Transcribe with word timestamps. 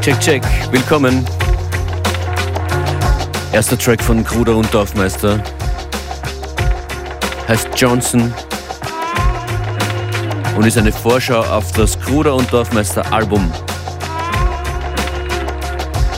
Check, 0.00 0.18
check. 0.18 0.42
Willkommen. 0.70 1.26
Erster 3.52 3.76
Track 3.76 4.02
von 4.02 4.24
Kruder 4.24 4.56
und 4.56 4.72
Dorfmeister. 4.72 5.42
Heißt 7.46 7.68
Johnson. 7.76 8.32
Und 10.56 10.64
ist 10.64 10.78
eine 10.78 10.90
Vorschau 10.90 11.40
auf 11.40 11.70
das 11.72 12.00
Kruder 12.00 12.34
und 12.34 12.50
Dorfmeister 12.50 13.12
Album. 13.12 13.52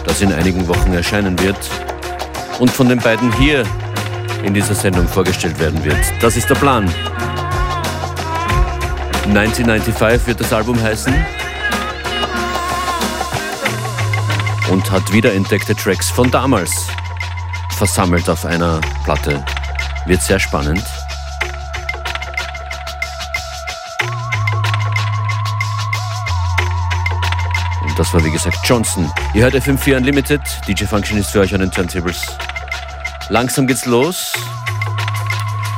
Das 0.07 0.23
in 0.23 0.33
einigen 0.33 0.69
Wochen 0.69 0.93
erscheinen 0.95 1.37
wird. 1.41 1.59
Und 2.61 2.71
von 2.71 2.89
den 2.89 3.01
beiden 3.01 3.33
hier 3.33 3.65
in 4.45 4.55
dieser 4.55 4.77
Sendung 4.77 5.09
vorgestellt 5.09 5.59
werden 5.59 5.85
wird. 5.85 5.99
Das 6.21 6.37
ist 6.37 6.49
der 6.49 6.55
Plan. 6.55 6.89
1995 9.27 10.27
wird 10.29 10.39
das 10.39 10.53
Album 10.53 10.81
heißen. 10.81 11.42
Und 14.73 14.91
hat 14.91 15.13
wiederentdeckte 15.13 15.77
Tracks 15.77 16.09
von 16.09 16.31
damals 16.31 16.89
versammelt 17.77 18.29
auf 18.31 18.47
einer 18.47 18.81
Platte. 19.05 19.45
Wird 20.07 20.23
sehr 20.23 20.41
spannend. 20.41 20.83
Und 27.83 27.99
das 27.99 28.15
war 28.15 28.25
wie 28.25 28.31
gesagt 28.31 28.57
Johnson. 28.65 29.13
Ihr 29.35 29.43
hört 29.43 29.55
FM4 29.55 29.99
Unlimited. 29.99 30.41
DJ 30.67 30.85
Function 30.85 31.19
ist 31.19 31.31
für 31.31 31.41
euch 31.41 31.53
an 31.53 31.61
den 31.61 31.71
Turntables. 31.71 32.23
Langsam 33.29 33.67
geht's 33.67 33.85
los. 33.85 34.33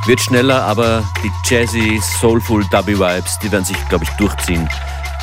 Wird 0.05 0.21
schneller, 0.21 0.63
aber 0.63 1.03
die 1.21 1.31
jazzy, 1.43 2.01
soulful 2.21 2.63
Dubby 2.71 2.97
Vibes, 2.97 3.39
die 3.39 3.51
werden 3.51 3.65
sich, 3.65 3.77
glaube 3.89 4.05
ich, 4.05 4.09
durchziehen 4.11 4.69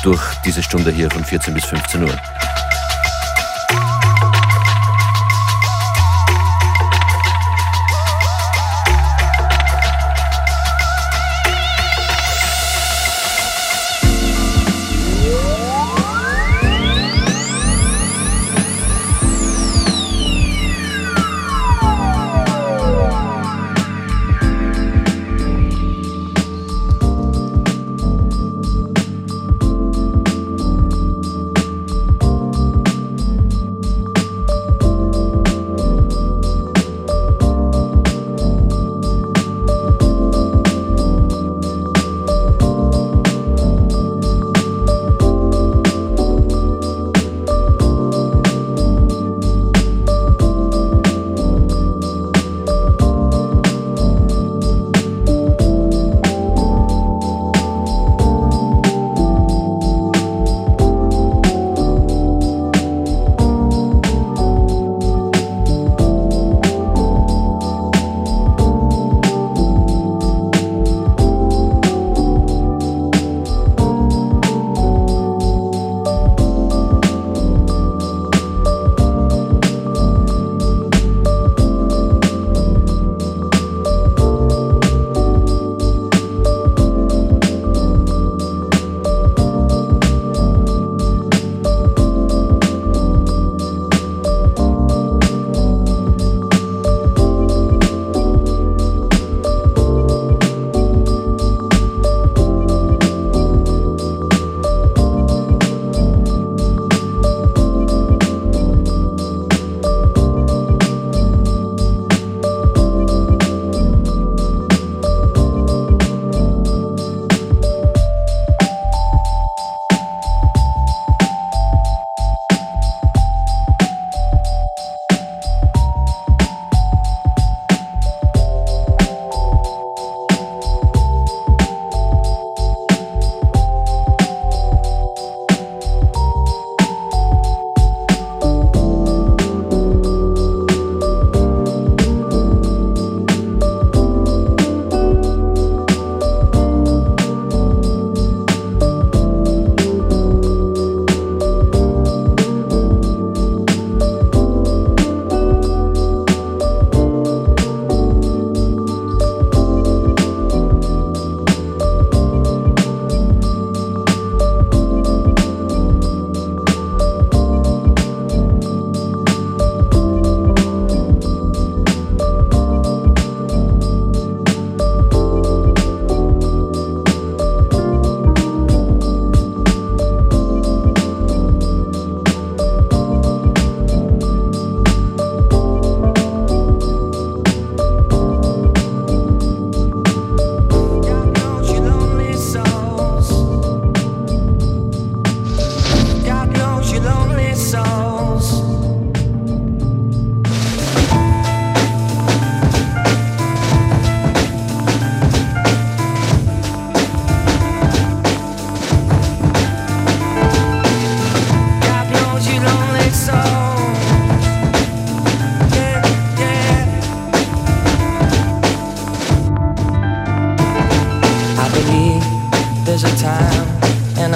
durch 0.03 0.21
diese 0.45 0.61
Stunde 0.61 0.91
hier 0.91 1.09
von 1.09 1.23
14 1.23 1.55
bis 1.55 1.65
15 1.65 2.03
Uhr. 2.03 2.19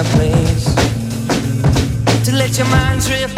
Place 0.04 0.74
to 2.24 2.32
let 2.34 2.56
your 2.58 2.68
mind 2.68 3.00
drift 3.02 3.37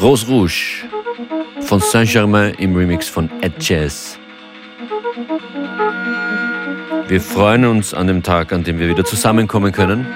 Rose 0.00 0.26
Rouge 0.26 0.84
von 1.60 1.80
Saint-Germain 1.80 2.54
im 2.54 2.76
Remix 2.76 3.08
von 3.08 3.28
Ed 3.40 3.54
Jazz. 3.60 4.18
Wir 7.08 7.20
freuen 7.20 7.64
uns 7.64 7.94
an 7.94 8.06
dem 8.06 8.22
Tag, 8.22 8.52
an 8.52 8.64
dem 8.64 8.78
wir 8.78 8.88
wieder 8.88 9.04
zusammenkommen 9.04 9.72
können. 9.72 10.06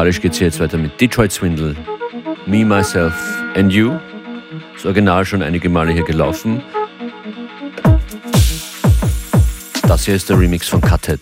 Musikalisch 0.00 0.22
geht 0.22 0.32
es 0.32 0.38
jetzt 0.38 0.60
weiter 0.60 0.78
mit 0.78 0.98
Detroit 0.98 1.30
Swindle, 1.30 1.76
Me, 2.46 2.64
Myself 2.64 3.12
and 3.54 3.70
You. 3.70 3.98
Das 4.72 4.86
Original 4.86 5.26
schon 5.26 5.42
einige 5.42 5.68
Male 5.68 5.92
hier 5.92 6.04
gelaufen. 6.04 6.62
Das 9.86 10.06
hier 10.06 10.14
ist 10.14 10.30
der 10.30 10.38
Remix 10.38 10.68
von 10.68 10.80
Cuthead. 10.80 11.20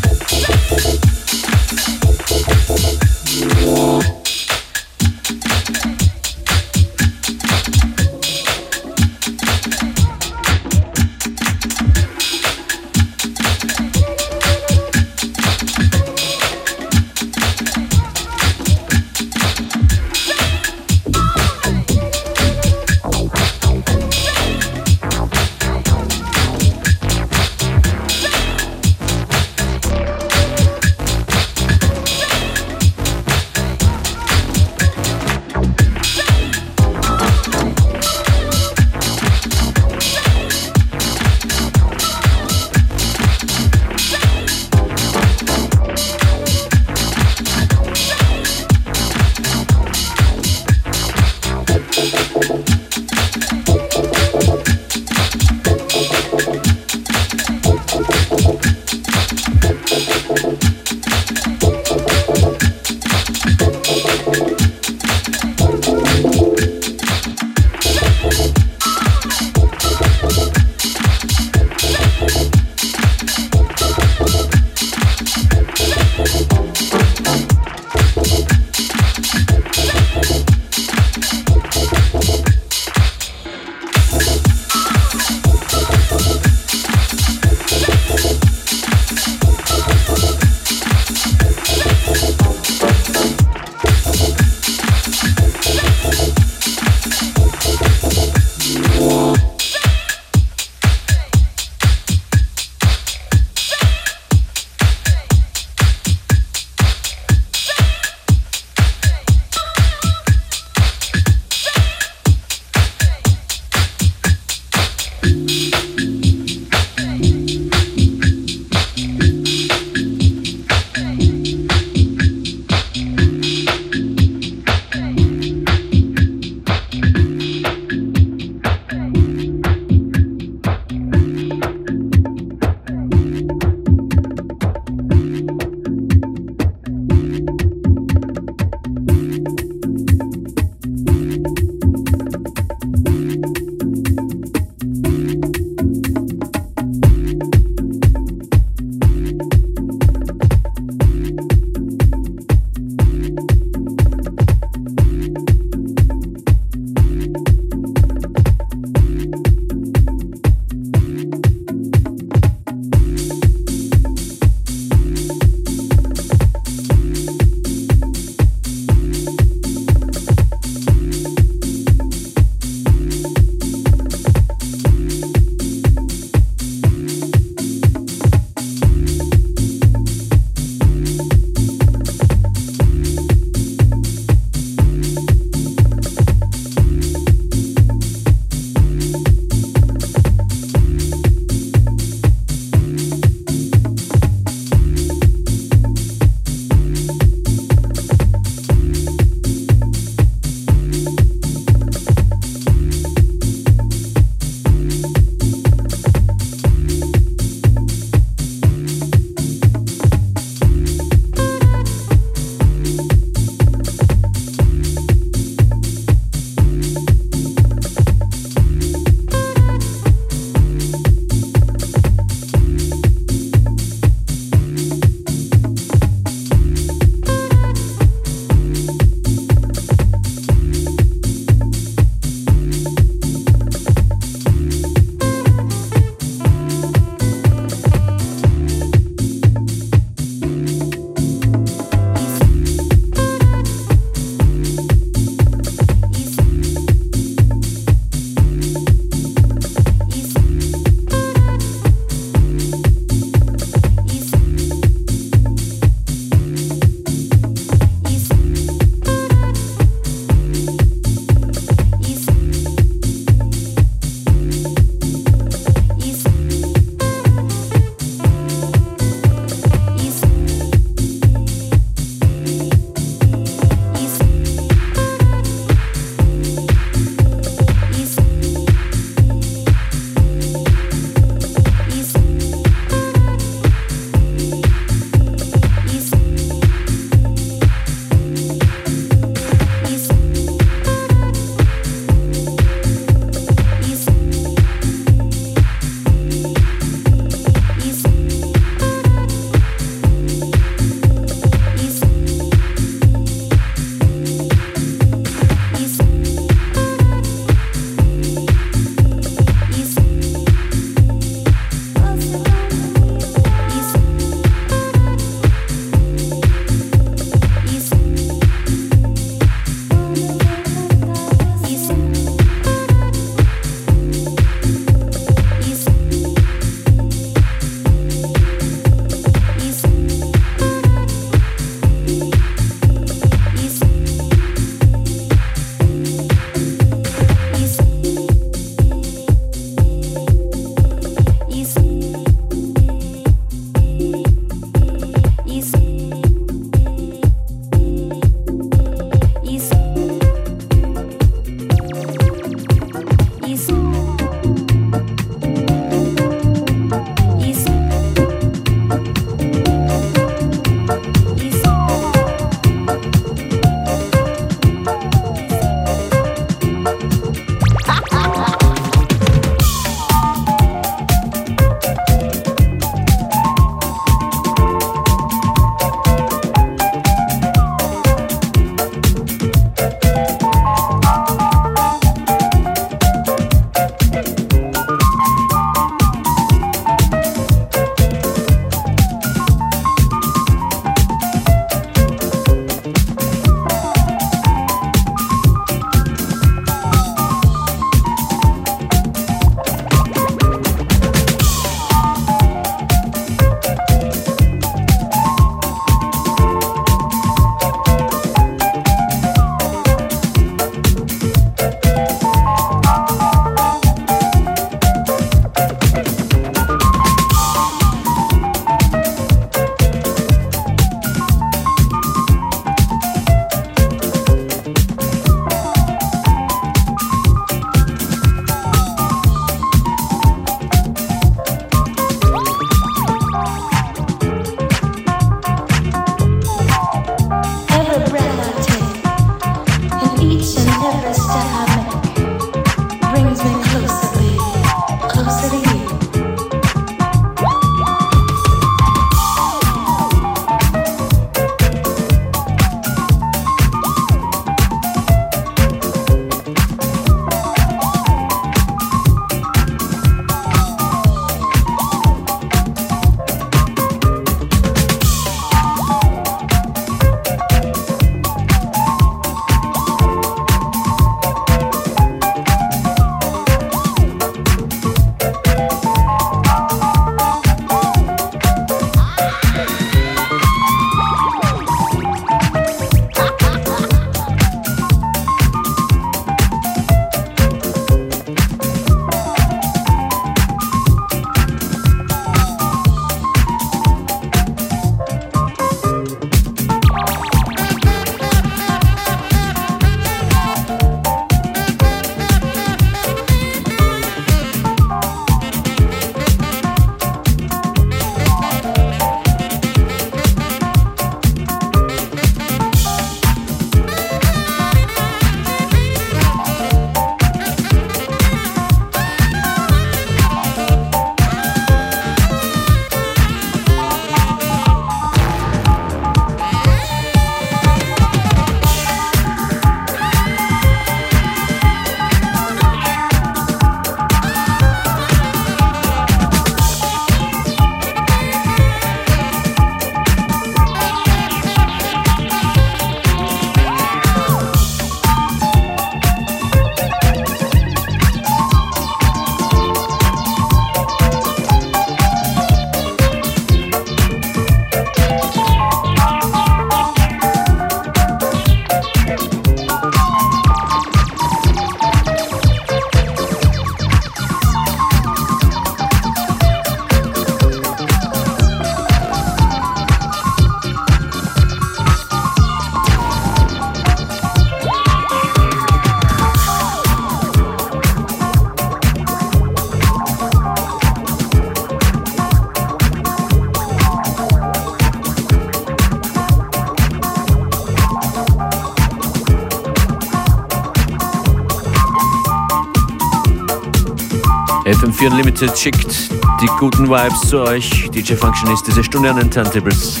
FM4 595.42 595.58
Unlimited 595.58 595.58
schickt 595.58 596.08
die 596.40 596.46
guten 596.60 596.88
Vibes 596.88 597.28
zu 597.28 597.40
euch. 597.40 597.90
DJ 597.90 598.14
Functionist, 598.14 598.64
diese 598.64 598.84
Stunde 598.84 599.10
an 599.10 599.16
den 599.16 599.28
Turntables. 599.28 600.00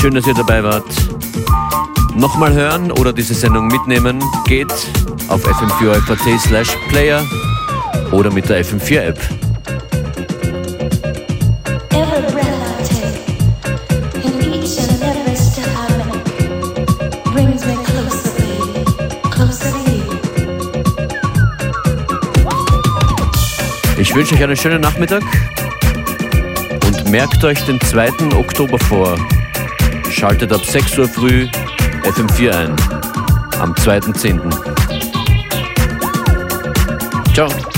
Schön, 0.00 0.14
dass 0.14 0.28
ihr 0.28 0.34
dabei 0.34 0.62
wart. 0.62 0.84
Nochmal 2.14 2.52
hören 2.52 2.92
oder 2.92 3.12
diese 3.12 3.34
Sendung 3.34 3.66
mitnehmen 3.66 4.22
geht 4.46 4.72
auf 5.26 5.44
fm4 5.44 6.38
slash 6.38 6.76
player 6.88 7.24
oder 8.12 8.30
mit 8.30 8.48
der 8.48 8.64
FM4 8.64 9.00
Ich 24.10 24.16
wünsche 24.16 24.34
euch 24.34 24.42
einen 24.42 24.56
schönen 24.56 24.80
Nachmittag 24.80 25.22
und 26.84 27.10
merkt 27.12 27.44
euch 27.44 27.64
den 27.64 27.80
2. 27.80 28.34
Oktober 28.34 28.76
vor. 28.76 29.16
Schaltet 30.10 30.52
ab 30.52 30.64
6 30.64 30.98
Uhr 30.98 31.08
früh 31.08 31.46
FM4 32.02 32.50
ein. 32.50 32.74
Am 33.60 33.72
2.10. 33.72 34.40
Ciao. 37.32 37.69